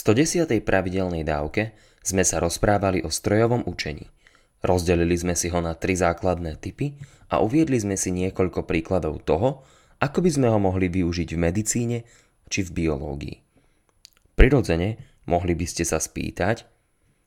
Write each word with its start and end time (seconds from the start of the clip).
110. 0.00 0.48
pravidelnej 0.64 1.28
dávke 1.28 1.76
sme 2.00 2.24
sa 2.24 2.40
rozprávali 2.40 3.04
o 3.04 3.12
strojovom 3.12 3.68
učení. 3.68 4.08
Rozdelili 4.64 5.12
sme 5.12 5.36
si 5.36 5.52
ho 5.52 5.60
na 5.60 5.76
tri 5.76 5.92
základné 5.92 6.56
typy 6.56 6.96
a 7.28 7.44
uviedli 7.44 7.76
sme 7.76 8.00
si 8.00 8.08
niekoľko 8.08 8.64
príkladov 8.64 9.20
toho, 9.28 9.60
ako 10.00 10.24
by 10.24 10.30
sme 10.32 10.48
ho 10.48 10.56
mohli 10.56 10.88
využiť 10.88 11.36
v 11.36 11.42
medicíne 11.44 11.98
či 12.48 12.64
v 12.64 12.70
biológii. 12.80 13.36
Prirodzene 14.40 15.20
mohli 15.28 15.52
by 15.52 15.68
ste 15.68 15.84
sa 15.84 16.00
spýtať, 16.00 16.64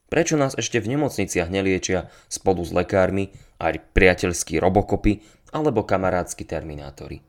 prečo 0.09 0.33
nás 0.33 0.57
ešte 0.57 0.81
v 0.81 0.97
nemocniciach 0.97 1.53
neliečia 1.53 2.09
spolu 2.25 2.65
s 2.65 2.73
lekármi 2.73 3.29
aj 3.61 3.93
priateľskí 3.93 4.57
robokopy 4.57 5.21
alebo 5.53 5.85
kamarádsky 5.85 6.41
terminátori. 6.41 7.21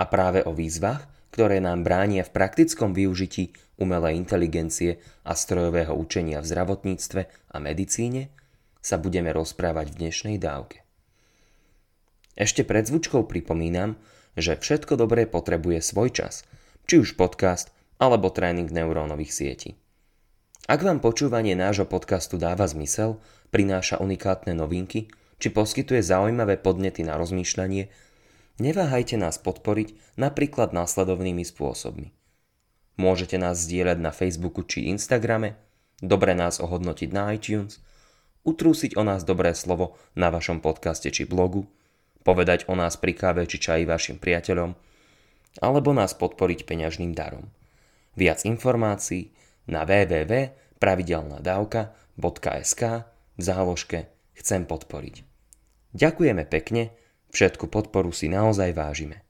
A 0.00 0.08
práve 0.08 0.40
o 0.48 0.56
výzvach, 0.56 1.04
ktoré 1.36 1.60
nám 1.60 1.84
bránia 1.84 2.24
v 2.24 2.32
praktickom 2.32 2.96
využití 2.96 3.52
umelej 3.76 4.16
inteligencie 4.16 5.04
a 5.20 5.36
strojového 5.36 5.92
učenia 5.92 6.40
v 6.40 6.48
zdravotníctve 6.48 7.52
a 7.52 7.56
medicíne, 7.60 8.32
sa 8.80 8.96
budeme 8.96 9.36
rozprávať 9.36 9.92
v 9.92 9.98
dnešnej 10.00 10.36
dávke. 10.40 10.80
Ešte 12.40 12.64
pred 12.64 12.88
zvučkou 12.88 13.28
pripomínam, 13.28 14.00
že 14.32 14.56
všetko 14.56 14.96
dobré 14.96 15.28
potrebuje 15.28 15.84
svoj 15.84 16.08
čas, 16.08 16.48
či 16.88 17.04
už 17.04 17.20
podcast 17.20 17.68
alebo 18.00 18.32
tréning 18.32 18.72
neurónových 18.72 19.36
sietí. 19.36 19.70
Ak 20.64 20.80
vám 20.80 21.04
počúvanie 21.04 21.52
nášho 21.52 21.84
podcastu 21.84 22.40
dáva 22.40 22.64
zmysel, 22.64 23.20
prináša 23.52 24.00
unikátne 24.00 24.56
novinky, 24.56 25.12
či 25.36 25.52
poskytuje 25.52 26.00
zaujímavé 26.00 26.56
podnety 26.56 27.04
na 27.04 27.20
rozmýšľanie, 27.20 27.92
neváhajte 28.62 29.16
nás 29.16 29.38
podporiť 29.40 30.18
napríklad 30.20 30.72
následovnými 30.72 31.44
spôsobmi. 31.44 32.12
Môžete 32.96 33.36
nás 33.36 33.68
zdieľať 33.68 34.00
na 34.00 34.08
Facebooku 34.12 34.62
či 34.64 34.88
Instagrame, 34.88 35.56
dobre 36.00 36.32
nás 36.32 36.60
ohodnotiť 36.60 37.12
na 37.12 37.32
iTunes, 37.36 37.80
utrúsiť 38.46 38.96
o 38.96 39.02
nás 39.04 39.24
dobré 39.26 39.52
slovo 39.52 39.98
na 40.16 40.30
vašom 40.32 40.64
podcaste 40.64 41.10
či 41.12 41.28
blogu, 41.28 41.66
povedať 42.24 42.64
o 42.72 42.74
nás 42.78 42.96
pri 42.96 43.12
káve 43.12 43.44
či 43.44 43.60
čaji 43.60 43.84
vašim 43.84 44.16
priateľom, 44.16 44.72
alebo 45.60 45.92
nás 45.92 46.16
podporiť 46.16 46.64
peňažným 46.64 47.12
darom. 47.12 47.52
Viac 48.16 48.48
informácií 48.48 49.36
na 49.68 49.84
www.pravidelnadavka.sk 49.84 52.82
v 53.36 53.42
záložke 53.44 54.08
Chcem 54.36 54.68
podporiť. 54.68 55.24
Ďakujeme 55.96 56.44
pekne, 56.44 56.92
všetku 57.36 57.68
podporu 57.68 58.08
si 58.16 58.32
naozaj 58.32 58.72
vážime. 58.72 59.20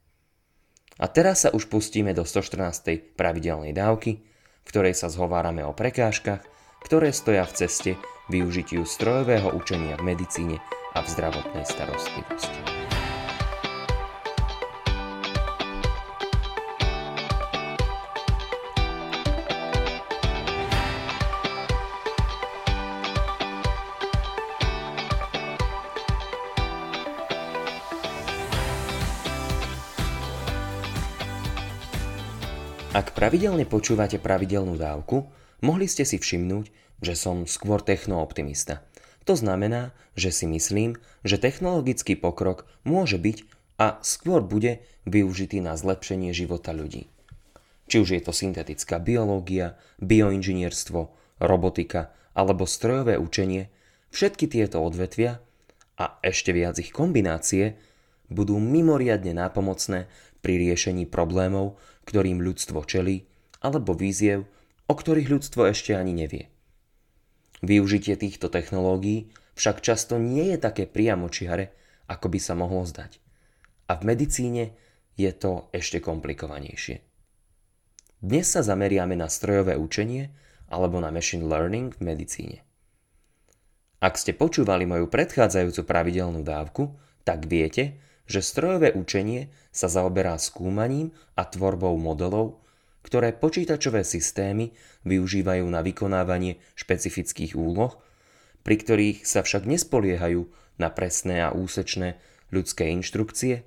A 1.02 1.10
teraz 1.10 1.42
sa 1.42 1.50
už 1.50 1.66
pustíme 1.66 2.14
do 2.14 2.22
114. 2.22 3.18
pravidelnej 3.18 3.74
dávky, 3.74 4.22
v 4.62 4.68
ktorej 4.70 4.94
sa 4.94 5.10
zhovárame 5.10 5.66
o 5.66 5.74
prekážkach, 5.74 6.46
ktoré 6.86 7.10
stoja 7.10 7.42
v 7.42 7.66
ceste 7.66 7.90
využitiu 8.30 8.86
strojového 8.86 9.50
učenia 9.58 9.98
v 9.98 10.14
medicíne 10.14 10.56
a 10.94 11.02
v 11.02 11.06
zdravotnej 11.10 11.66
starostlivosti. 11.66 12.75
Ak 32.96 33.12
pravidelne 33.12 33.68
počúvate 33.68 34.16
pravidelnú 34.16 34.80
dávku, 34.80 35.28
mohli 35.60 35.84
ste 35.84 36.08
si 36.08 36.16
všimnúť, 36.16 36.72
že 37.04 37.12
som 37.12 37.44
skôr 37.44 37.84
technooptimista. 37.84 38.88
To 39.28 39.36
znamená, 39.36 39.92
že 40.16 40.32
si 40.32 40.48
myslím, 40.48 40.96
že 41.20 41.36
technologický 41.36 42.16
pokrok 42.16 42.64
môže 42.88 43.20
byť 43.20 43.44
a 43.76 44.00
skôr 44.00 44.40
bude 44.40 44.80
využitý 45.04 45.60
na 45.60 45.76
zlepšenie 45.76 46.32
života 46.32 46.72
ľudí. 46.72 47.12
Či 47.84 47.96
už 48.00 48.08
je 48.16 48.22
to 48.24 48.32
syntetická 48.32 48.96
biológia, 48.96 49.76
bioinžinierstvo, 50.00 51.12
robotika 51.44 52.16
alebo 52.32 52.64
strojové 52.64 53.20
učenie, 53.20 53.68
všetky 54.08 54.48
tieto 54.48 54.80
odvetvia 54.80 55.44
a 56.00 56.16
ešte 56.24 56.48
viac 56.56 56.80
ich 56.80 56.96
kombinácie 56.96 57.76
budú 58.32 58.56
mimoriadne 58.56 59.36
nápomocné 59.36 60.08
pri 60.46 60.62
riešení 60.62 61.10
problémov, 61.10 61.74
ktorým 62.06 62.38
ľudstvo 62.38 62.86
čelí, 62.86 63.26
alebo 63.58 63.98
víziev, 63.98 64.46
o 64.86 64.94
ktorých 64.94 65.26
ľudstvo 65.26 65.66
ešte 65.66 65.98
ani 65.98 66.14
nevie. 66.14 66.46
Využitie 67.66 68.14
týchto 68.14 68.46
technológií 68.46 69.26
však 69.58 69.82
často 69.82 70.22
nie 70.22 70.54
je 70.54 70.58
také 70.62 70.86
priamočiare, 70.86 71.74
ako 72.06 72.30
by 72.30 72.38
sa 72.38 72.54
mohlo 72.54 72.86
zdať. 72.86 73.18
A 73.90 73.98
v 73.98 74.06
medicíne 74.06 74.78
je 75.18 75.34
to 75.34 75.66
ešte 75.74 75.98
komplikovanejšie. 75.98 77.02
Dnes 78.22 78.46
sa 78.46 78.62
zameriame 78.62 79.18
na 79.18 79.26
strojové 79.26 79.74
učenie 79.74 80.30
alebo 80.70 81.02
na 81.02 81.10
machine 81.10 81.42
learning 81.42 81.90
v 81.98 82.06
medicíne. 82.06 82.58
Ak 83.98 84.14
ste 84.14 84.30
počúvali 84.30 84.86
moju 84.86 85.10
predchádzajúcu 85.10 85.82
pravidelnú 85.82 86.46
dávku, 86.46 86.94
tak 87.26 87.50
viete, 87.50 87.98
že 88.26 88.42
strojové 88.42 88.92
učenie 88.94 89.48
sa 89.70 89.86
zaoberá 89.86 90.34
skúmaním 90.38 91.14
a 91.38 91.46
tvorbou 91.46 91.94
modelov, 91.94 92.62
ktoré 93.06 93.30
počítačové 93.30 94.02
systémy 94.02 94.74
využívajú 95.06 95.62
na 95.70 95.78
vykonávanie 95.80 96.58
špecifických 96.74 97.54
úloh, 97.54 97.94
pri 98.66 98.82
ktorých 98.82 99.22
sa 99.22 99.46
však 99.46 99.62
nespoliehajú 99.62 100.42
na 100.82 100.90
presné 100.90 101.38
a 101.46 101.54
úsečné 101.54 102.18
ľudské 102.50 102.90
inštrukcie, 102.90 103.62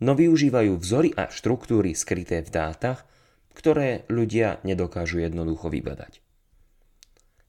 no 0.00 0.16
využívajú 0.16 0.80
vzory 0.80 1.12
a 1.12 1.28
štruktúry 1.28 1.92
skryté 1.92 2.40
v 2.40 2.48
dátach, 2.48 3.04
ktoré 3.52 4.08
ľudia 4.08 4.64
nedokážu 4.64 5.20
jednoducho 5.20 5.68
vybadať. 5.68 6.24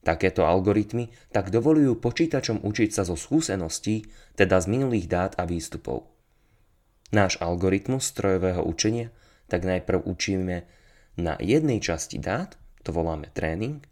Takéto 0.01 0.43
algoritmy 0.43 1.13
tak 1.31 1.53
dovolujú 1.53 1.95
počítačom 2.01 2.65
učiť 2.65 2.89
sa 2.91 3.07
zo 3.07 3.15
skúseností, 3.15 4.09
teda 4.33 4.59
z 4.59 4.67
minulých 4.67 5.07
dát 5.07 5.31
a 5.37 5.47
výstupov. 5.47 6.09
Náš 7.11 7.35
algoritmus 7.43 8.07
strojového 8.07 8.63
učenia 8.63 9.11
tak 9.51 9.67
najprv 9.67 10.07
učíme 10.07 10.63
na 11.19 11.35
jednej 11.43 11.83
časti 11.83 12.15
dát, 12.15 12.55
to 12.87 12.95
voláme 12.95 13.27
tréning, 13.35 13.83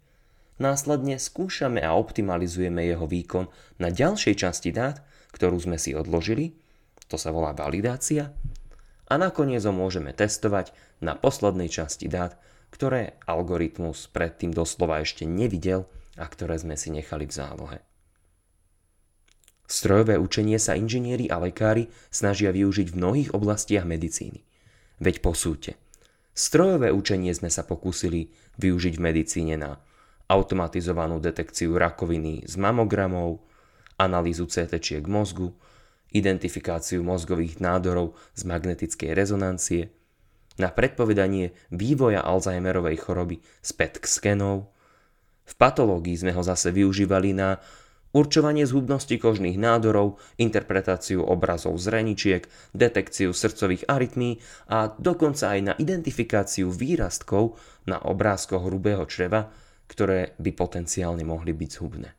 následne 0.56 1.20
skúšame 1.20 1.84
a 1.84 1.92
optimalizujeme 2.00 2.80
jeho 2.88 3.04
výkon 3.04 3.52
na 3.76 3.92
ďalšej 3.92 4.34
časti 4.40 4.72
dát, 4.72 5.04
ktorú 5.36 5.60
sme 5.60 5.76
si 5.76 5.92
odložili, 5.92 6.56
to 7.12 7.20
sa 7.20 7.28
volá 7.28 7.52
validácia, 7.52 8.32
a 9.10 9.14
nakoniec 9.18 9.60
ho 9.66 9.74
môžeme 9.74 10.16
testovať 10.16 10.72
na 11.02 11.18
poslednej 11.18 11.68
časti 11.68 12.06
dát, 12.08 12.38
ktoré 12.70 13.18
algoritmus 13.26 14.06
predtým 14.08 14.54
doslova 14.54 15.02
ešte 15.02 15.26
nevidel 15.26 15.90
a 16.14 16.24
ktoré 16.24 16.56
sme 16.56 16.78
si 16.78 16.94
nechali 16.94 17.26
v 17.26 17.34
zálohe. 17.34 17.78
Strojové 19.70 20.18
učenie 20.18 20.58
sa 20.58 20.74
inžinieri 20.74 21.30
a 21.30 21.38
lekári 21.38 21.86
snažia 22.10 22.50
využiť 22.50 22.90
v 22.90 22.98
mnohých 22.98 23.30
oblastiach 23.30 23.86
medicíny. 23.86 24.42
Veď 24.98 25.22
posúďte. 25.22 25.78
Strojové 26.34 26.90
učenie 26.90 27.30
sme 27.30 27.54
sa 27.54 27.62
pokúsili 27.62 28.34
využiť 28.58 28.98
v 28.98 29.04
medicíne 29.06 29.54
na 29.54 29.78
automatizovanú 30.26 31.22
detekciu 31.22 31.78
rakoviny 31.78 32.50
z 32.50 32.58
mamogramov, 32.58 33.46
analýzu 33.94 34.50
CT 34.50 35.06
mozgu, 35.06 35.54
identifikáciu 36.10 37.06
mozgových 37.06 37.62
nádorov 37.62 38.18
z 38.34 38.42
magnetickej 38.50 39.14
rezonancie, 39.14 39.94
na 40.58 40.74
predpovedanie 40.74 41.54
vývoja 41.70 42.26
Alzheimerovej 42.26 43.06
choroby 43.06 43.38
z 43.62 43.70
PET 43.70 44.02
skenov. 44.02 44.74
V 45.46 45.54
patológii 45.54 46.26
sme 46.26 46.34
ho 46.34 46.42
zase 46.42 46.74
využívali 46.74 47.38
na 47.38 47.62
určovanie 48.10 48.66
zhubnosti 48.66 49.14
kožných 49.14 49.58
nádorov, 49.58 50.18
interpretáciu 50.38 51.22
obrazov 51.22 51.78
z 51.78 52.42
detekciu 52.74 53.30
srdcových 53.30 53.86
arytmí 53.86 54.42
a 54.70 54.90
dokonca 54.98 55.54
aj 55.54 55.60
na 55.62 55.74
identifikáciu 55.78 56.70
výrastkov 56.70 57.58
na 57.86 58.02
obrázkoch 58.02 58.66
hrubého 58.66 59.06
čreva, 59.06 59.50
ktoré 59.86 60.34
by 60.38 60.50
potenciálne 60.54 61.22
mohli 61.26 61.54
byť 61.54 61.70
zhubné. 61.70 62.10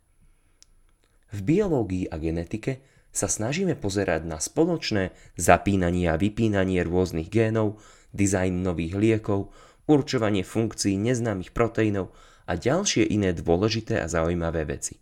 V 1.31 1.39
biológii 1.47 2.11
a 2.11 2.19
genetike 2.19 2.83
sa 3.11 3.27
snažíme 3.27 3.75
pozerať 3.75 4.23
na 4.23 4.39
spoločné 4.39 5.11
zapínanie 5.35 6.07
a 6.07 6.19
vypínanie 6.19 6.83
rôznych 6.83 7.27
génov, 7.27 7.79
dizajn 8.15 8.63
nových 8.63 8.95
liekov, 8.95 9.51
určovanie 9.87 10.43
funkcií 10.47 10.95
neznámych 10.95 11.51
proteínov 11.51 12.15
a 12.47 12.55
ďalšie 12.55 13.07
iné 13.07 13.35
dôležité 13.35 13.99
a 13.99 14.07
zaujímavé 14.07 14.63
veci. 14.67 15.00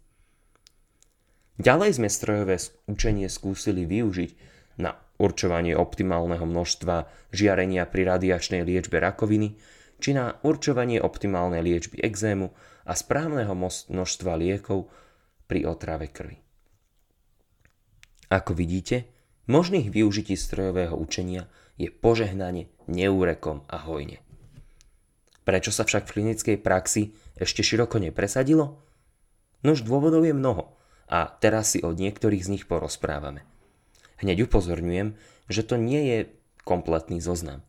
Ďalej 1.60 2.00
sme 2.00 2.08
strojové 2.08 2.56
učenie 2.88 3.28
skúsili 3.28 3.84
využiť 3.84 4.32
na 4.80 4.96
určovanie 5.20 5.76
optimálneho 5.76 6.48
množstva 6.48 7.12
žiarenia 7.36 7.84
pri 7.84 8.08
radiačnej 8.08 8.64
liečbe 8.64 9.04
rakoviny 9.04 9.60
či 10.00 10.16
na 10.16 10.40
určovanie 10.40 11.04
optimálnej 11.04 11.60
liečby 11.60 12.00
exému 12.00 12.56
a 12.88 12.96
správneho 12.96 13.52
množstva 13.92 14.40
liekov 14.40 14.88
pri 15.52 15.68
otrave 15.68 16.08
krvi. 16.08 16.40
Ako 18.32 18.56
vidíte, 18.56 19.12
možných 19.52 19.92
využití 19.92 20.40
strojového 20.40 20.96
učenia 20.96 21.52
je 21.76 21.92
požehnanie 21.92 22.72
neúrekom 22.88 23.68
a 23.68 23.84
hojne. 23.84 24.24
Prečo 25.44 25.76
sa 25.76 25.84
však 25.84 26.08
v 26.08 26.14
klinickej 26.16 26.58
praxi 26.64 27.12
ešte 27.36 27.68
široko 27.68 28.00
nepresadilo? 28.00 28.80
Nož 29.60 29.84
dôvodov 29.84 30.24
je 30.24 30.32
mnoho 30.32 30.79
a 31.10 31.26
teraz 31.42 31.74
si 31.74 31.82
od 31.82 31.98
niektorých 31.98 32.46
z 32.46 32.52
nich 32.54 32.66
porozprávame. 32.70 33.44
Hneď 34.22 34.46
upozorňujem, 34.46 35.18
že 35.50 35.62
to 35.66 35.76
nie 35.76 36.02
je 36.06 36.20
kompletný 36.62 37.18
zoznam. 37.18 37.66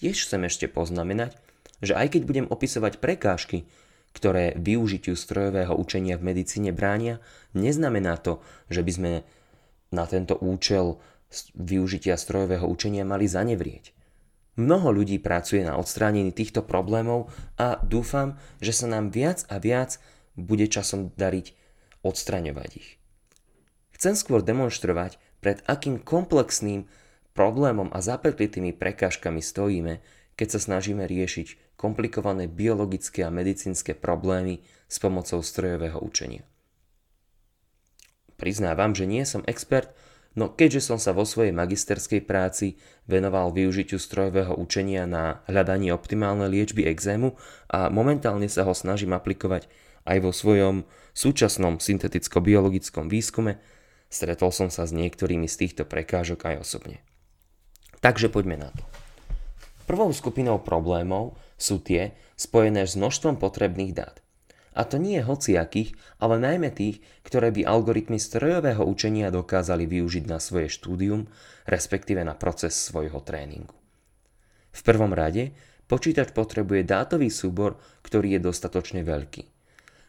Tiež 0.00 0.24
chcem 0.24 0.48
ešte 0.48 0.66
poznamenať, 0.66 1.36
že 1.84 1.92
aj 1.92 2.16
keď 2.16 2.22
budem 2.24 2.46
opisovať 2.48 2.98
prekážky, 2.98 3.68
ktoré 4.16 4.56
využitiu 4.56 5.18
strojového 5.18 5.76
učenia 5.76 6.16
v 6.16 6.32
medicíne 6.32 6.70
bránia, 6.72 7.20
neznamená 7.52 8.16
to, 8.16 8.40
že 8.72 8.80
by 8.80 8.92
sme 8.94 9.12
na 9.92 10.04
tento 10.08 10.38
účel 10.38 11.02
využitia 11.58 12.14
strojového 12.14 12.64
učenia 12.64 13.02
mali 13.02 13.26
zanevrieť. 13.26 13.90
Mnoho 14.54 14.94
ľudí 14.94 15.18
pracuje 15.18 15.66
na 15.66 15.74
odstránení 15.74 16.30
týchto 16.30 16.62
problémov 16.62 17.26
a 17.58 17.82
dúfam, 17.82 18.38
že 18.62 18.70
sa 18.70 18.86
nám 18.86 19.10
viac 19.10 19.42
a 19.50 19.58
viac 19.58 19.98
bude 20.38 20.70
časom 20.70 21.10
dariť 21.18 21.63
odstraňovať 22.04 22.70
ich. 22.76 22.88
Chcem 23.96 24.14
skôr 24.14 24.44
demonstrovať, 24.44 25.16
pred 25.40 25.60
akým 25.64 26.00
komplexným 26.00 26.84
problémom 27.32 27.88
a 27.92 27.98
zapeklitými 28.00 28.76
prekážkami 28.76 29.40
stojíme, 29.40 30.04
keď 30.36 30.48
sa 30.56 30.60
snažíme 30.60 31.04
riešiť 31.04 31.76
komplikované 31.80 32.46
biologické 32.46 33.26
a 33.26 33.34
medicínske 33.34 33.96
problémy 33.96 34.62
s 34.88 34.96
pomocou 35.00 35.40
strojového 35.42 36.00
učenia. 36.00 36.44
Priznávam, 38.36 38.92
že 38.92 39.08
nie 39.08 39.22
som 39.24 39.46
expert, 39.46 39.92
No 40.34 40.50
keďže 40.50 40.82
som 40.82 40.98
sa 40.98 41.14
vo 41.14 41.22
svojej 41.22 41.54
magisterskej 41.54 42.26
práci 42.26 42.74
venoval 43.06 43.54
využitiu 43.54 44.02
strojového 44.02 44.58
učenia 44.58 45.06
na 45.06 45.46
hľadanie 45.46 45.94
optimálnej 45.94 46.50
liečby 46.50 46.90
exému 46.90 47.38
a 47.70 47.86
momentálne 47.86 48.50
sa 48.50 48.66
ho 48.66 48.74
snažím 48.74 49.14
aplikovať 49.14 49.70
aj 50.04 50.18
vo 50.20 50.32
svojom 50.32 50.84
súčasnom 51.16 51.80
synteticko-biologickom 51.80 53.08
výskume, 53.08 53.60
stretol 54.12 54.52
som 54.52 54.68
sa 54.68 54.84
s 54.84 54.92
niektorými 54.92 55.48
z 55.48 55.66
týchto 55.66 55.82
prekážok 55.88 56.54
aj 56.54 56.56
osobne. 56.60 57.00
Takže 58.04 58.28
poďme 58.28 58.68
na 58.68 58.70
to. 58.72 58.84
Prvou 59.84 60.08
skupinou 60.12 60.60
problémov 60.60 61.36
sú 61.60 61.80
tie 61.80 62.16
spojené 62.36 62.84
s 62.88 62.96
množstvom 62.96 63.36
potrebných 63.36 63.92
dát. 63.96 64.16
A 64.74 64.82
to 64.82 64.98
nie 64.98 65.22
hociakých, 65.22 65.94
ale 66.18 66.42
najmä 66.42 66.74
tých, 66.74 66.98
ktoré 67.22 67.54
by 67.54 67.62
algoritmy 67.62 68.18
strojového 68.18 68.82
učenia 68.82 69.30
dokázali 69.30 69.86
využiť 69.86 70.24
na 70.26 70.42
svoje 70.42 70.66
štúdium, 70.66 71.30
respektíve 71.70 72.26
na 72.26 72.34
proces 72.34 72.74
svojho 72.74 73.22
tréningu. 73.22 73.76
V 74.74 74.80
prvom 74.82 75.14
rade 75.14 75.54
počítač 75.86 76.34
potrebuje 76.34 76.82
dátový 76.82 77.30
súbor, 77.30 77.78
ktorý 78.02 78.34
je 78.34 78.40
dostatočne 78.50 79.06
veľký. 79.06 79.53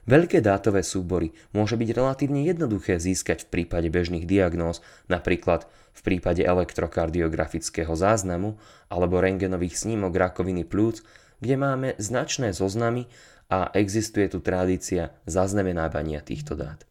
Veľké 0.06 0.38
dátové 0.38 0.86
súbory 0.86 1.34
môže 1.50 1.74
byť 1.74 1.90
relatívne 1.98 2.46
jednoduché 2.46 3.02
získať 3.02 3.50
v 3.50 3.52
prípade 3.62 3.90
bežných 3.90 4.30
diagnóz, 4.30 4.86
napríklad 5.10 5.66
v 5.98 6.02
prípade 6.06 6.46
elektrokardiografického 6.46 7.90
záznamu 7.98 8.54
alebo 8.86 9.18
rengenových 9.18 9.82
snímok 9.82 10.14
rakoviny 10.14 10.62
plúc, 10.62 11.02
kde 11.42 11.58
máme 11.58 11.90
značné 11.98 12.54
zoznamy 12.54 13.10
a 13.50 13.74
existuje 13.74 14.30
tu 14.30 14.46
tradícia 14.46 15.10
zaznamenávania 15.26 16.22
týchto 16.22 16.54
dát. 16.54 16.86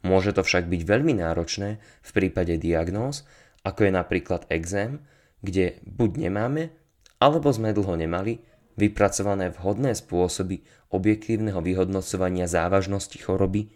Môže 0.00 0.32
to 0.32 0.40
však 0.40 0.64
byť 0.64 0.82
veľmi 0.88 1.20
náročné 1.20 1.76
v 1.80 2.10
prípade 2.16 2.56
diagnóz, 2.56 3.28
ako 3.68 3.84
je 3.84 3.92
napríklad 3.92 4.48
exém, 4.48 5.04
kde 5.44 5.76
buď 5.84 6.28
nemáme, 6.28 6.72
alebo 7.20 7.52
sme 7.52 7.76
dlho 7.76 7.98
nemali 7.98 8.40
vypracované 8.78 9.50
vhodné 9.50 9.98
spôsoby 9.98 10.62
objektívneho 10.94 11.58
vyhodnocovania 11.58 12.46
závažnosti 12.46 13.18
choroby, 13.18 13.74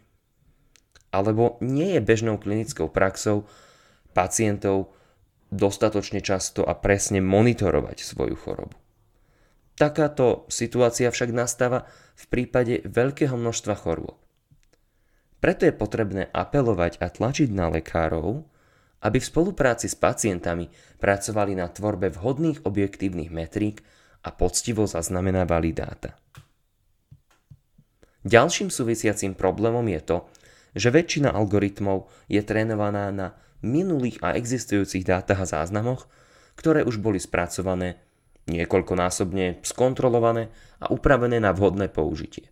alebo 1.13 1.61
nie 1.61 1.99
je 1.99 2.01
bežnou 2.01 2.39
klinickou 2.39 2.89
praxou 2.89 3.45
pacientov 4.15 4.95
dostatočne 5.53 6.25
často 6.25 6.65
a 6.65 6.73
presne 6.73 7.21
monitorovať 7.21 8.01
svoju 8.01 8.37
chorobu. 8.39 8.77
Takáto 9.77 10.49
situácia 10.49 11.11
však 11.13 11.31
nastáva 11.35 11.85
v 12.17 12.25
prípade 12.29 12.81
veľkého 12.87 13.37
množstva 13.37 13.75
chorôb. 13.77 14.17
Preto 15.43 15.67
je 15.67 15.75
potrebné 15.75 16.31
apelovať 16.31 17.03
a 17.03 17.11
tlačiť 17.11 17.51
na 17.51 17.67
lekárov, 17.67 18.47
aby 19.03 19.19
v 19.19 19.27
spolupráci 19.27 19.91
s 19.91 19.99
pacientami 19.99 20.71
pracovali 21.03 21.59
na 21.59 21.67
tvorbe 21.67 22.15
vhodných 22.15 22.63
objektívnych 22.63 23.35
metrík 23.35 23.83
a 24.23 24.29
poctivo 24.31 24.87
zaznamenávali 24.87 25.75
dáta. 25.75 26.15
Ďalším 28.23 28.71
súvisiacím 28.71 29.35
problémom 29.35 29.83
je 29.91 30.01
to, 30.03 30.19
že 30.79 30.95
väčšina 30.95 31.35
algoritmov 31.35 32.07
je 32.31 32.41
trénovaná 32.41 33.11
na 33.11 33.35
minulých 33.67 34.23
a 34.23 34.39
existujúcich 34.39 35.03
dátach 35.03 35.43
a 35.43 35.47
záznamoch, 35.47 36.07
ktoré 36.55 36.87
už 36.87 37.03
boli 37.03 37.19
spracované 37.19 37.99
niekoľkonásobne 38.47 39.63
skontrolované 39.63 40.51
a 40.83 40.91
upravené 40.91 41.39
na 41.39 41.55
vhodné 41.55 41.91
použitie. 41.91 42.51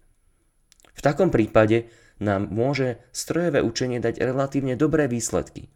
V 0.95 1.01
takom 1.03 1.33
prípade 1.33 1.91
nám 2.21 2.53
môže 2.53 3.01
strojové 3.11 3.65
učenie 3.65 3.99
dať 3.99 4.21
relatívne 4.21 4.77
dobré 4.77 5.09
výsledky. 5.09 5.73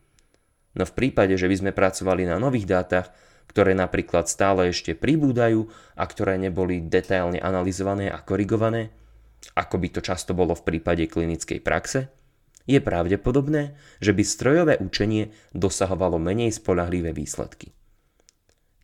No 0.75 0.85
v 0.85 0.93
prípade, 0.93 1.35
že 1.39 1.49
by 1.49 1.57
sme 1.57 1.73
pracovali 1.73 2.29
na 2.29 2.37
nových 2.37 2.67
dátach, 2.69 3.11
ktoré 3.51 3.77
napríklad 3.77 4.27
stále 4.27 4.71
ešte 4.73 4.97
pribúdajú 4.97 5.69
a 5.95 6.05
ktoré 6.05 6.41
neboli 6.41 6.83
detailne 6.85 7.39
analyzované 7.39 8.11
a 8.11 8.19
korigované, 8.21 8.91
ako 9.55 9.77
by 9.77 9.89
to 9.93 10.01
často 10.01 10.33
bolo 10.33 10.57
v 10.57 10.65
prípade 10.75 11.05
klinickej 11.07 11.61
praxe, 11.61 12.09
je 12.65 12.81
pravdepodobné, 12.81 13.77
že 14.01 14.17
by 14.17 14.23
strojové 14.25 14.75
učenie 14.81 15.37
dosahovalo 15.53 16.17
menej 16.17 16.57
spolahlivé 16.57 17.13
výsledky. 17.13 17.77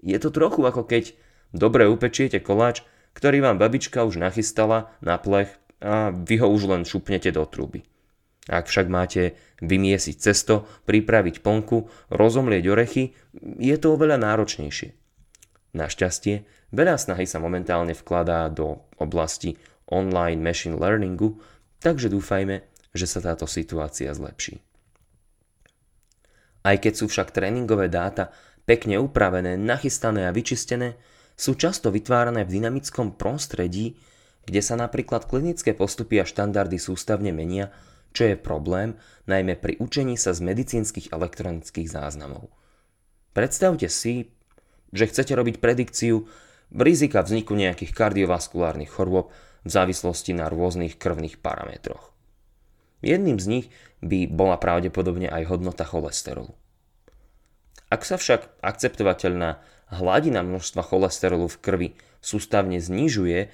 Je 0.04 0.16
to 0.20 0.28
trochu 0.28 0.60
ako 0.64 0.84
keď 0.84 1.16
dobre 1.56 1.88
upečiete 1.88 2.44
koláč, 2.44 2.84
ktorý 3.16 3.40
vám 3.40 3.56
babička 3.56 4.04
už 4.04 4.20
nachystala 4.20 4.92
na 5.00 5.16
plech 5.16 5.50
a 5.80 6.12
vy 6.12 6.36
ho 6.44 6.48
už 6.52 6.68
len 6.68 6.82
šupnete 6.84 7.32
do 7.32 7.44
truby. 7.48 7.84
Ak 8.48 8.72
však 8.72 8.88
máte 8.88 9.36
vymiesiť 9.60 10.16
cesto, 10.16 10.64
pripraviť 10.88 11.44
plnku, 11.44 12.08
rozomlieť 12.08 12.64
orechy, 12.72 13.12
je 13.60 13.76
to 13.76 13.92
oveľa 13.92 14.16
náročnejšie. 14.16 14.96
Našťastie, 15.76 16.48
veľa 16.72 16.96
snahy 16.96 17.28
sa 17.28 17.38
momentálne 17.38 17.92
vkladá 17.92 18.48
do 18.48 18.88
oblasti 18.96 19.60
online 19.90 20.40
machine 20.40 20.80
learningu, 20.80 21.38
takže 21.84 22.08
dúfajme, 22.08 22.64
že 22.96 23.06
sa 23.06 23.22
táto 23.22 23.44
situácia 23.46 24.10
zlepší. 24.10 24.58
Aj 26.60 26.76
keď 26.76 26.92
sú 26.92 27.06
však 27.08 27.32
tréningové 27.32 27.88
dáta 27.88 28.34
pekne 28.68 29.00
upravené, 29.00 29.56
nachystané 29.56 30.28
a 30.28 30.34
vyčistené, 30.34 30.96
sú 31.36 31.56
často 31.56 31.88
vytvárané 31.88 32.44
v 32.44 32.60
dynamickom 32.60 33.16
prostredí, 33.16 33.96
kde 34.44 34.60
sa 34.60 34.76
napríklad 34.76 35.24
klinické 35.24 35.72
postupy 35.72 36.20
a 36.20 36.28
štandardy 36.28 36.76
sústavne 36.76 37.32
menia, 37.32 37.72
čo 38.10 38.22
je 38.30 38.36
problém 38.36 38.98
najmä 39.30 39.58
pri 39.58 39.78
učení 39.78 40.18
sa 40.18 40.34
z 40.34 40.42
medicínskych 40.42 41.14
elektronických 41.14 41.88
záznamov. 41.90 42.50
Predstavte 43.30 43.86
si, 43.86 44.34
že 44.90 45.06
chcete 45.06 45.32
robiť 45.38 45.62
predikciu 45.62 46.26
rizika 46.74 47.22
vzniku 47.22 47.54
nejakých 47.54 47.94
kardiovaskulárnych 47.94 48.90
chorôb 48.90 49.30
v 49.62 49.70
závislosti 49.70 50.34
na 50.34 50.50
rôznych 50.50 50.98
krvných 50.98 51.38
parametroch. 51.38 52.10
Jedným 53.00 53.38
z 53.40 53.46
nich 53.48 53.66
by 54.04 54.28
bola 54.28 54.60
pravdepodobne 54.60 55.30
aj 55.30 55.48
hodnota 55.48 55.86
cholesterolu. 55.86 56.52
Ak 57.90 58.06
sa 58.06 58.20
však 58.20 58.62
akceptovateľná 58.62 59.58
hladina 59.90 60.46
množstva 60.46 60.82
cholesterolu 60.86 61.50
v 61.50 61.60
krvi 61.60 61.88
sústavne 62.22 62.78
znižuje, 62.78 63.50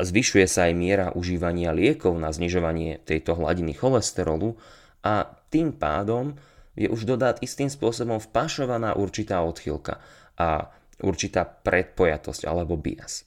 zvyšuje 0.00 0.46
sa 0.48 0.70
aj 0.70 0.74
miera 0.74 1.06
užívania 1.14 1.70
liekov 1.70 2.16
na 2.16 2.32
znižovanie 2.32 3.04
tejto 3.04 3.36
hladiny 3.38 3.76
cholesterolu 3.76 4.56
a 5.04 5.28
tým 5.52 5.76
pádom 5.76 6.34
je 6.74 6.90
už 6.90 7.06
dodát 7.06 7.38
istým 7.38 7.70
spôsobom 7.70 8.18
vpašovaná 8.18 8.98
určitá 8.98 9.44
odchylka 9.46 10.02
a 10.34 10.74
určitá 11.04 11.46
predpojatosť 11.46 12.42
alebo 12.48 12.74
bias. 12.74 13.22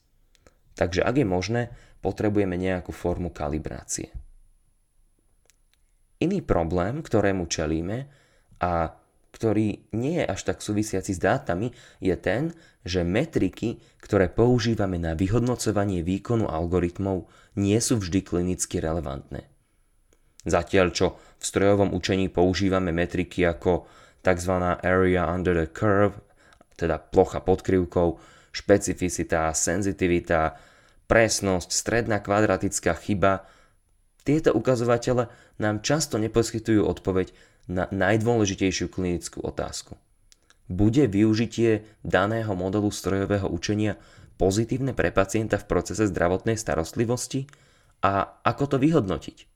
Takže 0.76 1.02
ak 1.02 1.16
je 1.16 1.28
možné, 1.28 1.62
potrebujeme 2.04 2.60
nejakú 2.60 2.92
formu 2.92 3.34
kalibrácie. 3.34 4.14
Iný 6.18 6.42
problém, 6.42 7.02
ktorému 7.06 7.46
čelíme 7.46 8.10
a 8.62 8.90
ktorý 9.38 9.94
nie 9.94 10.18
je 10.18 10.26
až 10.26 10.50
tak 10.50 10.66
súvisiaci 10.66 11.14
s 11.14 11.22
dátami, 11.22 11.70
je 12.02 12.18
ten, 12.18 12.58
že 12.82 13.06
metriky, 13.06 13.78
ktoré 14.02 14.34
používame 14.34 14.98
na 14.98 15.14
vyhodnocovanie 15.14 16.02
výkonu 16.02 16.50
algoritmov, 16.50 17.30
nie 17.54 17.78
sú 17.78 18.02
vždy 18.02 18.26
klinicky 18.26 18.82
relevantné. 18.82 19.46
Zatiaľ 20.42 20.88
čo 20.90 21.22
v 21.38 21.44
strojovom 21.46 21.94
učení 21.94 22.34
používame 22.34 22.90
metriky 22.90 23.46
ako 23.46 23.86
tzv. 24.26 24.54
area 24.82 25.30
under 25.30 25.54
the 25.54 25.70
curve, 25.70 26.18
teda 26.74 26.98
plocha 26.98 27.38
pod 27.46 27.62
krivkou, 27.62 28.18
špecificita, 28.50 29.54
senzitivita, 29.54 30.58
presnosť, 31.06 31.70
stredná 31.70 32.26
kvadratická 32.26 32.98
chyba, 32.98 33.46
tieto 34.28 34.52
ukazovatele 34.52 35.32
nám 35.64 35.80
často 35.80 36.20
neposkytujú 36.20 36.84
odpoveď 36.84 37.32
na 37.72 37.88
najdôležitejšiu 37.88 38.92
klinickú 38.92 39.40
otázku. 39.40 39.96
Bude 40.68 41.08
využitie 41.08 41.88
daného 42.04 42.52
modelu 42.52 42.92
strojového 42.92 43.48
učenia 43.48 43.96
pozitívne 44.36 44.92
pre 44.92 45.16
pacienta 45.16 45.56
v 45.56 45.68
procese 45.72 46.12
zdravotnej 46.12 46.60
starostlivosti 46.60 47.48
a 48.04 48.44
ako 48.44 48.76
to 48.76 48.78
vyhodnotiť? 48.84 49.48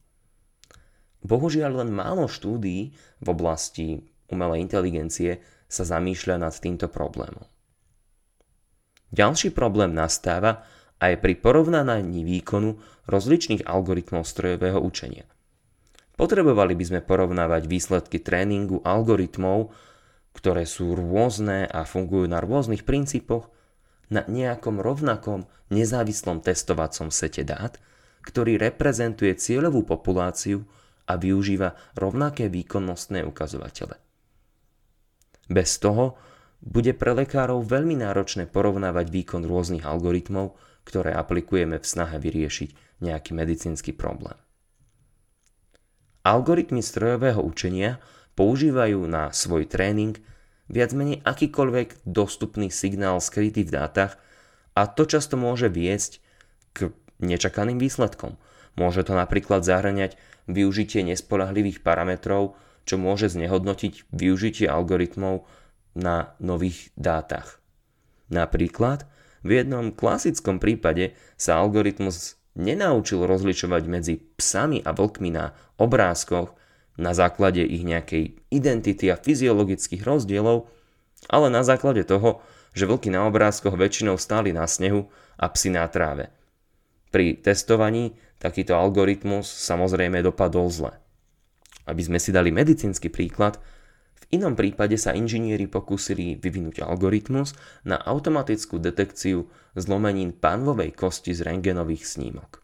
Bohužiaľ 1.22 1.84
len 1.84 1.92
málo 1.92 2.32
štúdií 2.32 2.96
v 3.20 3.28
oblasti 3.28 4.08
umelej 4.32 4.64
inteligencie 4.64 5.44
sa 5.68 5.84
zamýšľa 5.84 6.48
nad 6.48 6.56
týmto 6.56 6.88
problémom. 6.88 7.44
Ďalší 9.12 9.52
problém 9.52 9.92
nastáva 9.92 10.64
aj 11.02 11.18
pri 11.18 11.34
porovnávaní 11.34 12.22
výkonu 12.22 12.78
rozličných 13.10 13.66
algoritmov 13.66 14.24
strojového 14.24 14.78
učenia. 14.78 15.26
Potrebovali 16.14 16.78
by 16.78 16.86
sme 16.86 17.02
porovnávať 17.02 17.66
výsledky 17.66 18.22
tréningu 18.22 18.78
algoritmov, 18.86 19.74
ktoré 20.38 20.70
sú 20.70 20.94
rôzne 20.94 21.66
a 21.66 21.82
fungujú 21.84 22.30
na 22.30 22.38
rôznych 22.38 22.86
princípoch, 22.86 23.50
na 24.14 24.22
nejakom 24.30 24.78
rovnakom 24.78 25.50
nezávislom 25.74 26.46
testovacom 26.46 27.10
sete 27.10 27.42
dát, 27.42 27.82
ktorý 28.22 28.62
reprezentuje 28.62 29.34
cieľovú 29.34 29.88
populáciu 29.88 30.68
a 31.10 31.18
využíva 31.18 31.74
rovnaké 31.98 32.52
výkonnostné 32.52 33.26
ukazovatele. 33.26 33.98
Bez 35.50 35.82
toho 35.82 36.16
bude 36.62 36.94
pre 36.94 37.18
lekárov 37.18 37.66
veľmi 37.66 37.98
náročné 37.98 38.46
porovnávať 38.46 39.10
výkon 39.10 39.42
rôznych 39.42 39.82
algoritmov, 39.82 40.54
ktoré 40.84 41.14
aplikujeme 41.14 41.78
v 41.78 41.86
snahe 41.86 42.18
vyriešiť 42.18 43.02
nejaký 43.02 43.32
medicínsky 43.34 43.92
problém. 43.94 44.38
Algoritmy 46.22 46.86
strojového 46.86 47.42
učenia 47.42 47.98
používajú 48.38 49.10
na 49.10 49.34
svoj 49.34 49.66
tréning 49.66 50.18
viac 50.70 50.94
menej 50.94 51.26
akýkoľvek 51.26 52.06
dostupný 52.06 52.70
signál 52.70 53.18
skrytý 53.20 53.66
v 53.66 53.74
dátach 53.74 54.22
a 54.78 54.88
to 54.88 55.04
často 55.10 55.36
môže 55.36 55.68
viesť 55.68 56.22
k 56.72 56.96
nečakaným 57.20 57.82
výsledkom. 57.82 58.40
Môže 58.80 59.04
to 59.04 59.18
napríklad 59.18 59.68
zahrňať 59.68 60.16
využitie 60.48 61.04
nespolahlivých 61.04 61.84
parametrov, 61.84 62.56
čo 62.88 62.96
môže 62.96 63.28
znehodnotiť 63.30 64.10
využitie 64.16 64.66
algoritmov 64.70 65.44
na 65.92 66.34
nových 66.40 66.90
dátach. 66.96 67.60
Napríklad 68.32 69.11
v 69.42 69.50
jednom 69.62 69.90
klasickom 69.90 70.62
prípade 70.62 71.18
sa 71.38 71.58
algoritmus 71.62 72.38
nenaučil 72.54 73.24
rozlišovať 73.26 73.84
medzi 73.88 74.16
psami 74.38 74.84
a 74.84 74.92
vlkmi 74.92 75.30
na 75.34 75.56
obrázkoch 75.80 76.54
na 77.00 77.16
základe 77.16 77.64
ich 77.64 77.82
nejakej 77.82 78.38
identity 78.52 79.10
a 79.10 79.18
fyziologických 79.18 80.04
rozdielov, 80.04 80.70
ale 81.32 81.48
na 81.50 81.66
základe 81.66 82.04
toho, 82.04 82.44
že 82.76 82.88
vlky 82.88 83.10
na 83.10 83.26
obrázkoch 83.28 83.76
väčšinou 83.76 84.20
stáli 84.20 84.54
na 84.54 84.68
snehu 84.68 85.08
a 85.40 85.50
psi 85.50 85.74
na 85.74 85.88
tráve. 85.88 86.30
Pri 87.12 87.36
testovaní 87.40 88.16
takýto 88.40 88.78
algoritmus 88.78 89.48
samozrejme 89.48 90.24
dopadol 90.24 90.72
zle. 90.72 90.94
Aby 91.90 92.02
sme 92.08 92.20
si 92.22 92.32
dali 92.32 92.54
medicínsky 92.54 93.12
príklad, 93.12 93.60
v 94.22 94.38
inom 94.38 94.54
prípade 94.54 94.94
sa 95.02 95.18
inžinieri 95.18 95.66
pokúsili 95.66 96.38
vyvinúť 96.38 96.86
algoritmus 96.86 97.58
na 97.82 97.98
automatickú 97.98 98.78
detekciu 98.78 99.50
zlomenín 99.74 100.38
pánvovej 100.38 100.94
kosti 100.94 101.34
z 101.34 101.42
rengenových 101.42 102.06
snímok. 102.06 102.62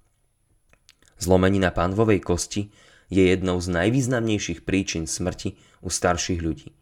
Zlomenina 1.18 1.74
pánvovej 1.74 2.22
kosti 2.22 2.70
je 3.10 3.24
jednou 3.34 3.58
z 3.58 3.74
najvýznamnejších 3.74 4.62
príčin 4.62 5.10
smrti 5.10 5.58
u 5.82 5.90
starších 5.90 6.44
ľudí. 6.46 6.78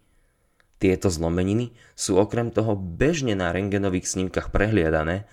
Tieto 0.75 1.07
zlomeniny 1.07 1.71
sú 1.95 2.19
okrem 2.19 2.51
toho 2.51 2.75
bežne 2.75 3.31
na 3.31 3.55
rengenových 3.55 4.11
snímkach 4.11 4.51
prehliadané, 4.51 5.23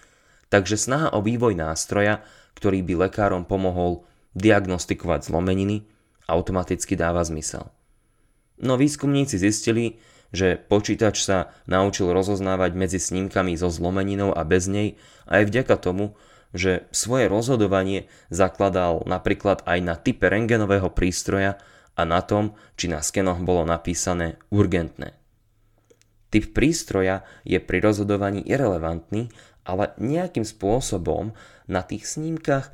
takže 0.55 0.79
snaha 0.79 1.11
o 1.11 1.19
vývoj 1.19 1.59
nástroja, 1.59 2.23
ktorý 2.55 2.87
by 2.87 3.11
lekárom 3.11 3.43
pomohol 3.43 4.07
diagnostikovať 4.39 5.27
zlomeniny, 5.29 5.83
automaticky 6.31 6.95
dáva 6.95 7.27
zmysel. 7.27 7.67
No 8.63 8.79
výskumníci 8.79 9.43
zistili, 9.43 9.99
že 10.31 10.57
počítač 10.57 11.27
sa 11.27 11.53
naučil 11.67 12.09
rozoznávať 12.15 12.73
medzi 12.79 13.03
snímkami 13.03 13.59
so 13.59 13.69
zlomeninou 13.69 14.31
a 14.33 14.47
bez 14.47 14.71
nej 14.71 14.97
aj 15.27 15.51
vďaka 15.51 15.77
tomu, 15.83 16.15
že 16.55 16.89
svoje 16.95 17.27
rozhodovanie 17.27 18.07
zakladal 18.31 19.03
napríklad 19.05 19.67
aj 19.67 19.79
na 19.83 19.95
type 19.99 20.25
rengenového 20.31 20.89
prístroja 20.95 21.59
a 21.99 22.03
na 22.07 22.25
tom, 22.25 22.57
či 22.79 22.89
na 22.89 23.05
skenoch 23.05 23.43
bolo 23.43 23.67
napísané 23.69 24.41
urgentné. 24.49 25.13
Typ 26.33 26.57
prístroja 26.57 27.29
je 27.45 27.61
pri 27.61 27.85
rozhodovaní 27.85 28.41
irrelevantný, 28.49 29.29
ale 29.69 29.93
nejakým 30.01 30.49
spôsobom 30.49 31.37
na 31.69 31.85
tých 31.85 32.09
snímkach 32.09 32.73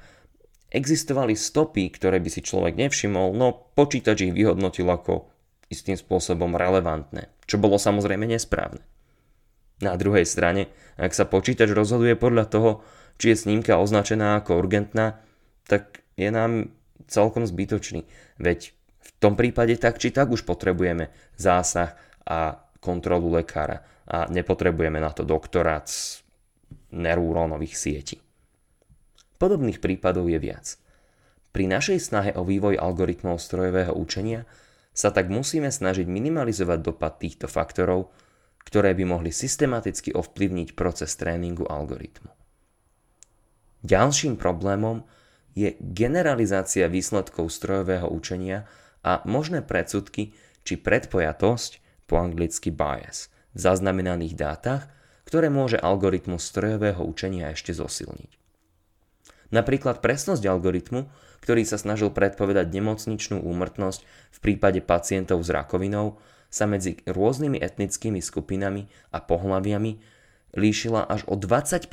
existovali 0.71 1.35
stopy, 1.35 1.91
ktoré 1.91 2.23
by 2.23 2.31
si 2.31 2.45
človek 2.45 2.79
nevšimol, 2.79 3.35
no 3.35 3.73
počítač 3.75 4.31
ich 4.31 4.37
vyhodnotil 4.37 4.87
ako 4.87 5.38
istým 5.69 5.97
spôsobom 5.97 6.57
relevantné, 6.57 7.29
čo 7.45 7.61
bolo 7.61 7.77
samozrejme 7.77 8.25
nesprávne. 8.25 8.81
Na 9.79 9.95
druhej 9.95 10.27
strane, 10.27 10.73
ak 10.99 11.15
sa 11.15 11.29
počítač 11.29 11.71
rozhoduje 11.71 12.19
podľa 12.19 12.45
toho, 12.51 12.71
či 13.21 13.31
je 13.35 13.47
snímka 13.47 13.79
označená 13.79 14.43
ako 14.43 14.59
urgentná, 14.59 15.23
tak 15.71 16.03
je 16.19 16.31
nám 16.35 16.75
celkom 17.07 17.47
zbytočný. 17.47 18.03
Veď 18.43 18.75
v 18.99 19.11
tom 19.23 19.39
prípade 19.39 19.79
tak 19.79 20.03
či 20.03 20.11
tak 20.11 20.35
už 20.35 20.43
potrebujeme 20.43 21.15
zásah 21.39 21.95
a 22.27 22.59
kontrolu 22.83 23.31
lekára 23.39 23.87
a 24.09 24.27
nepotrebujeme 24.27 24.99
na 24.99 25.15
to 25.15 25.23
doktorát 25.23 25.87
z 25.87 26.25
neurónových 26.91 27.75
sietí. 27.77 28.17
Podobných 29.39 29.79
prípadov 29.79 30.27
je 30.27 30.39
viac. 30.43 30.75
Pri 31.55 31.71
našej 31.71 31.99
snahe 32.03 32.31
o 32.35 32.43
vývoj 32.43 32.75
algoritmov 32.75 33.39
strojového 33.39 33.95
učenia 33.95 34.43
sa 34.99 35.15
tak 35.15 35.31
musíme 35.31 35.71
snažiť 35.71 36.11
minimalizovať 36.11 36.79
dopad 36.83 37.23
týchto 37.23 37.47
faktorov, 37.47 38.11
ktoré 38.67 38.99
by 38.99 39.07
mohli 39.07 39.31
systematicky 39.31 40.11
ovplyvniť 40.11 40.75
proces 40.75 41.15
tréningu 41.15 41.63
algoritmu. 41.71 42.35
Ďalším 43.87 44.35
problémom 44.35 45.07
je 45.55 45.79
generalizácia 45.79 46.91
výsledkov 46.91 47.47
strojového 47.55 48.11
učenia 48.11 48.67
a 49.07 49.23
možné 49.23 49.63
predsudky 49.63 50.35
či 50.67 50.75
predpojatosť, 50.75 51.87
po 52.09 52.19
anglicky 52.19 52.75
bias, 52.75 53.31
v 53.55 53.59
zaznamenaných 53.63 54.35
dátach, 54.35 54.91
ktoré 55.29 55.53
môže 55.53 55.77
algoritmus 55.77 56.43
strojového 56.43 57.05
učenia 57.05 57.53
ešte 57.53 57.77
zosilniť. 57.77 58.33
Napríklad 59.53 60.01
presnosť 60.01 60.43
algoritmu 60.45 61.05
ktorý 61.41 61.63
sa 61.65 61.79
snažil 61.79 62.11
predpovedať 62.11 62.71
nemocničnú 62.71 63.41
úmrtnosť 63.43 64.01
v 64.05 64.39
prípade 64.39 64.81
pacientov 64.83 65.43
s 65.43 65.51
rakovinou, 65.51 66.19
sa 66.49 66.65
medzi 66.65 67.01
rôznymi 67.05 67.61
etnickými 67.61 68.25
skupinami 68.25 68.89
a 69.13 69.21
pohľaviami 69.21 70.01
líšila 70.57 71.05
až 71.05 71.29
o 71.29 71.37
20% 71.37 71.93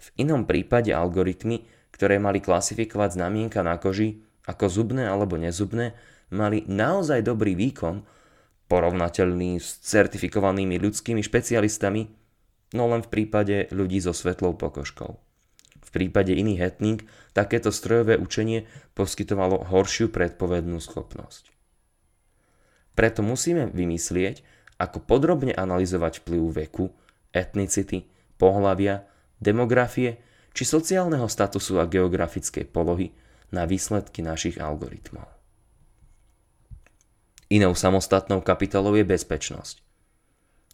V 0.00 0.08
inom 0.16 0.48
prípade 0.48 0.90
algoritmy, 0.90 1.68
ktoré 1.92 2.16
mali 2.16 2.40
klasifikovať 2.40 3.20
znamienka 3.20 3.60
na 3.60 3.76
koži 3.76 4.24
ako 4.48 4.66
zubné 4.66 5.06
alebo 5.06 5.36
nezubné, 5.36 5.94
mali 6.32 6.64
naozaj 6.66 7.22
dobrý 7.22 7.52
výkon, 7.54 8.02
porovnateľný 8.66 9.60
s 9.60 9.84
certifikovanými 9.84 10.80
ľudskými 10.80 11.20
špecialistami, 11.20 12.08
no 12.72 12.88
len 12.88 13.04
v 13.04 13.12
prípade 13.12 13.68
ľudí 13.70 14.00
so 14.00 14.16
svetlou 14.16 14.56
pokožkou 14.56 15.31
prípade 15.92 16.32
iných 16.32 16.60
etník 16.60 17.00
takéto 17.36 17.68
strojové 17.68 18.16
učenie 18.16 18.64
poskytovalo 18.96 19.68
horšiu 19.68 20.08
predpovednú 20.08 20.80
schopnosť. 20.80 21.52
Preto 22.92 23.24
musíme 23.24 23.72
vymyslieť, 23.72 24.44
ako 24.76 25.04
podrobne 25.04 25.54
analyzovať 25.54 26.24
vplyv 26.24 26.42
veku, 26.66 26.92
etnicity, 27.32 28.08
pohlavia, 28.36 29.06
demografie 29.38 30.20
či 30.52 30.68
sociálneho 30.68 31.30
statusu 31.30 31.80
a 31.80 31.88
geografickej 31.88 32.68
polohy 32.68 33.14
na 33.52 33.64
výsledky 33.64 34.20
našich 34.20 34.60
algoritmov. 34.60 35.28
Inou 37.52 37.76
samostatnou 37.76 38.40
kapitolou 38.40 38.96
je 38.96 39.04
bezpečnosť. 39.04 39.84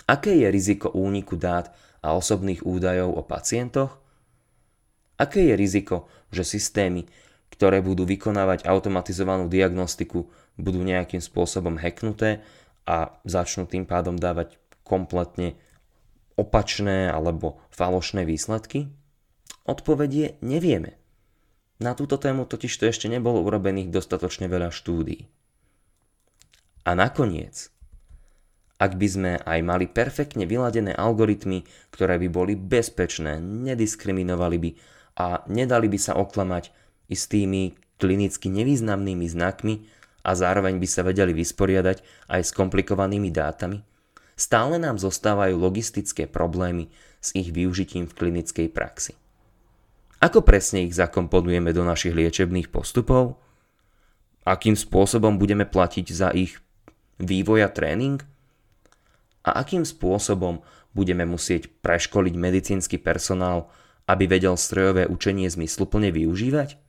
Aké 0.07 0.31
je 0.39 0.47
riziko 0.47 0.95
úniku 0.95 1.35
dát 1.35 1.75
a 2.01 2.15
osobných 2.15 2.63
údajov 2.63 3.19
o 3.19 3.23
pacientoch? 3.27 3.99
Aké 5.19 5.51
je 5.51 5.55
riziko, 5.59 6.07
že 6.31 6.47
systémy, 6.47 7.11
ktoré 7.51 7.83
budú 7.83 8.07
vykonávať 8.07 8.71
automatizovanú 8.71 9.51
diagnostiku, 9.51 10.31
budú 10.55 10.81
nejakým 10.87 11.19
spôsobom 11.19 11.75
hacknuté 11.75 12.47
a 12.87 13.19
začnú 13.27 13.67
tým 13.67 13.83
pádom 13.83 14.15
dávať 14.15 14.57
kompletne 14.87 15.59
opačné 16.39 17.11
alebo 17.11 17.59
falošné 17.75 18.23
výsledky? 18.23 18.87
Odpovedie 19.67 20.39
nevieme. 20.39 20.97
Na 21.79 21.99
túto 21.99 22.19
tému 22.19 22.47
totiž 22.47 22.73
to 22.79 22.87
ešte 22.87 23.11
nebolo 23.11 23.43
urobených 23.43 23.91
dostatočne 23.91 24.47
veľa 24.47 24.71
štúdií. 24.71 25.27
A 26.87 26.95
nakoniec, 26.95 27.71
ak 28.79 28.95
by 28.95 29.09
sme 29.11 29.33
aj 29.43 29.61
mali 29.67 29.91
perfektne 29.91 30.47
vyladené 30.47 30.95
algoritmy, 30.95 31.67
ktoré 31.91 32.19
by 32.23 32.29
boli 32.31 32.55
bezpečné, 32.55 33.43
nediskriminovali 33.43 34.57
by 34.59 34.71
a 35.19 35.43
nedali 35.51 35.91
by 35.91 35.99
sa 35.99 36.15
oklamať 36.15 36.71
istými 37.11 37.75
klinicky 37.99 38.47
nevýznamnými 38.47 39.27
znakmi 39.27 39.83
a 40.23 40.31
zároveň 40.39 40.79
by 40.79 40.87
sa 40.87 41.03
vedeli 41.03 41.35
vysporiadať 41.35 42.31
aj 42.31 42.41
s 42.47 42.55
komplikovanými 42.55 43.35
dátami, 43.35 43.83
stále 44.39 44.79
nám 44.79 45.03
zostávajú 45.03 45.59
logistické 45.59 46.31
problémy 46.31 46.87
s 47.19 47.35
ich 47.35 47.51
využitím 47.51 48.07
v 48.07 48.15
klinickej 48.15 48.71
praxi. 48.71 49.19
Ako 50.23 50.43
presne 50.47 50.87
ich 50.87 50.95
zakomponujeme 50.95 51.75
do 51.75 51.83
našich 51.83 52.15
liečebných 52.15 52.71
postupov? 52.71 53.39
Akým 54.47 54.79
spôsobom 54.79 55.39
budeme 55.39 55.67
platiť 55.67 56.07
za 56.15 56.31
ich 56.35 56.59
vývoj 57.19 57.67
a 57.67 57.71
tréning? 57.71 58.23
A 59.47 59.63
akým 59.63 59.87
spôsobom 59.87 60.63
budeme 60.95 61.23
musieť 61.23 61.71
preškoliť 61.83 62.35
medicínsky 62.35 62.99
personál, 62.99 63.71
aby 64.09 64.25
vedel 64.25 64.57
strojové 64.57 65.05
učenie 65.05 65.53
zmysluplne 65.53 66.09
využívať? 66.09 66.81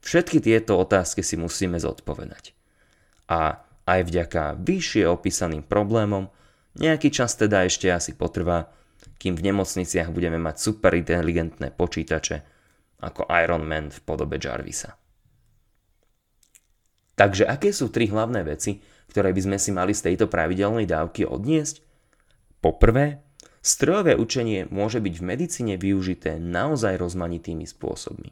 Všetky 0.00 0.40
tieto 0.40 0.80
otázky 0.80 1.20
si 1.20 1.36
musíme 1.36 1.76
zodpovedať. 1.76 2.56
A 3.28 3.60
aj 3.84 4.00
vďaka 4.08 4.56
vyššie 4.58 5.04
opísaným 5.06 5.62
problémom 5.62 6.32
nejaký 6.76 7.08
čas 7.08 7.36
teda 7.36 7.64
ešte 7.64 7.88
asi 7.88 8.12
potrvá, 8.12 8.68
kým 9.16 9.36
v 9.36 9.52
nemocniciach 9.52 10.12
budeme 10.12 10.36
mať 10.36 10.56
superinteligentné 10.60 11.72
počítače 11.72 12.36
ako 13.00 13.28
Iron 13.32 13.64
Man 13.64 13.88
v 13.92 13.98
podobe 14.04 14.36
Jarvisa. 14.36 14.96
Takže 17.16 17.48
aké 17.48 17.72
sú 17.72 17.88
tri 17.88 18.12
hlavné 18.12 18.44
veci, 18.44 18.76
ktoré 19.08 19.32
by 19.32 19.40
sme 19.40 19.56
si 19.56 19.72
mali 19.72 19.96
z 19.96 20.12
tejto 20.12 20.28
pravidelnej 20.28 20.84
dávky 20.84 21.24
odniesť? 21.24 21.80
Poprvé, 22.60 23.24
strojové 23.66 24.14
učenie 24.14 24.70
môže 24.70 25.02
byť 25.02 25.14
v 25.18 25.26
medicíne 25.26 25.74
využité 25.74 26.38
naozaj 26.38 27.02
rozmanitými 27.02 27.66
spôsobmi. 27.66 28.30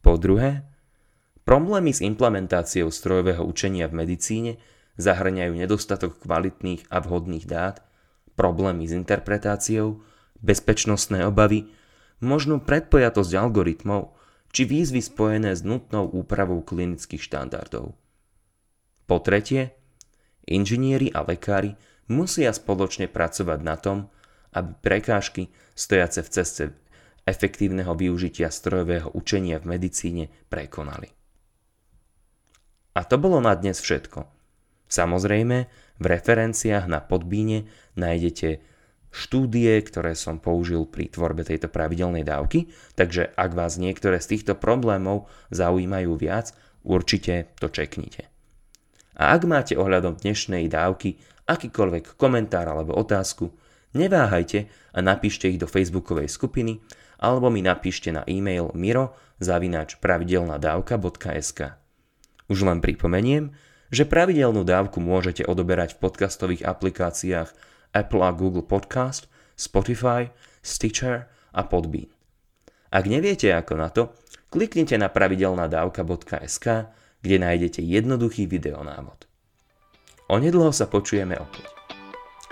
Po 0.00 0.16
druhé, 0.16 0.64
problémy 1.44 1.92
s 1.92 2.00
implementáciou 2.00 2.88
strojového 2.88 3.44
učenia 3.44 3.84
v 3.92 4.08
medicíne 4.08 4.52
zahrňajú 4.96 5.52
nedostatok 5.52 6.24
kvalitných 6.24 6.88
a 6.88 7.04
vhodných 7.04 7.44
dát, 7.44 7.84
problémy 8.32 8.88
s 8.88 8.96
interpretáciou, 8.96 10.00
bezpečnostné 10.40 11.28
obavy, 11.28 11.68
možnú 12.24 12.64
predpojatosť 12.64 13.32
algoritmov 13.36 14.16
či 14.50 14.64
výzvy 14.64 15.04
spojené 15.04 15.52
s 15.52 15.62
nutnou 15.62 16.08
úpravou 16.08 16.64
klinických 16.64 17.20
štandardov. 17.20 17.92
Po 19.04 19.16
tretie, 19.20 19.76
inžinieri 20.48 21.12
a 21.12 21.20
lekári 21.24 21.76
musia 22.08 22.50
spoločne 22.52 23.06
pracovať 23.08 23.60
na 23.62 23.76
tom, 23.76 24.08
aby 24.56 24.72
prekážky 24.80 25.52
stojace 25.76 26.24
v 26.24 26.32
ceste 26.32 26.64
efektívneho 27.28 27.92
využitia 27.92 28.48
strojového 28.48 29.12
učenia 29.12 29.60
v 29.60 29.76
medicíne 29.76 30.24
prekonali. 30.48 31.12
A 32.96 33.04
to 33.04 33.20
bolo 33.20 33.38
na 33.38 33.52
dnes 33.54 33.78
všetko. 33.78 34.26
Samozrejme, 34.88 35.68
v 36.00 36.04
referenciách 36.08 36.88
na 36.88 37.04
podbíne 37.04 37.68
nájdete 38.00 38.64
štúdie, 39.12 39.76
ktoré 39.84 40.16
som 40.16 40.40
použil 40.40 40.88
pri 40.88 41.12
tvorbe 41.12 41.44
tejto 41.44 41.68
pravidelnej 41.68 42.24
dávky, 42.24 42.72
takže 42.96 43.28
ak 43.36 43.50
vás 43.52 43.76
niektoré 43.76 44.18
z 44.18 44.36
týchto 44.36 44.56
problémov 44.56 45.28
zaujímajú 45.52 46.16
viac, 46.16 46.56
určite 46.80 47.52
to 47.60 47.68
čeknite. 47.68 48.32
A 49.18 49.34
ak 49.34 49.44
máte 49.44 49.74
ohľadom 49.74 50.16
dnešnej 50.16 50.70
dávky 50.70 51.18
akýkoľvek 51.48 52.20
komentár 52.20 52.68
alebo 52.68 52.92
otázku, 52.94 53.48
neváhajte 53.96 54.68
a 54.92 54.98
napíšte 55.00 55.48
ich 55.48 55.58
do 55.58 55.64
facebookovej 55.64 56.28
skupiny 56.28 56.84
alebo 57.18 57.50
mi 57.50 57.64
napíšte 57.64 58.14
na 58.14 58.22
e-mail 58.28 58.70
miro 58.76 59.16
zavinač 59.42 59.98
pravidelnadavka.sk. 59.98 61.60
Už 62.48 62.58
len 62.64 62.78
pripomeniem, 62.78 63.50
že 63.88 64.04
pravidelnú 64.04 64.62
dávku 64.62 65.00
môžete 65.00 65.48
odoberať 65.48 65.96
v 65.96 66.00
podcastových 66.04 66.62
aplikáciách 66.68 67.50
Apple 67.96 68.22
a 68.24 68.30
Google 68.36 68.64
Podcast, 68.64 69.26
Spotify, 69.56 70.28
Stitcher 70.60 71.32
a 71.56 71.64
Podbean. 71.64 72.12
Ak 72.88 73.04
neviete 73.04 73.52
ako 73.52 73.74
na 73.76 73.88
to, 73.92 74.16
kliknite 74.48 74.96
na 74.96 75.12
pravidelnadavka.sk, 75.12 76.66
kde 77.20 77.36
nájdete 77.36 77.80
jednoduchý 77.84 78.48
videonávod. 78.48 79.27
Onedlho 80.28 80.68
sa 80.76 80.84
počujeme 80.84 81.40
opäť. 81.40 81.72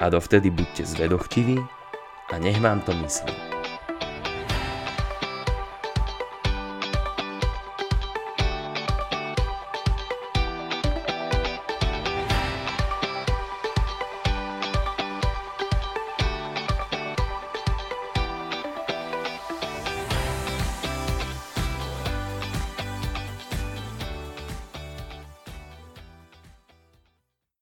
A 0.00 0.08
dovtedy 0.08 0.48
buďte 0.48 0.96
zvedochtiví 0.96 1.60
a 2.32 2.34
nech 2.40 2.56
vám 2.56 2.80
to 2.80 2.96
myslí. 3.04 3.55